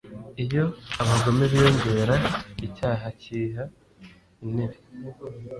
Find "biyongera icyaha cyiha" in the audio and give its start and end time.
1.51-3.63